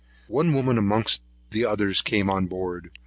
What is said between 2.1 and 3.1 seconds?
on board.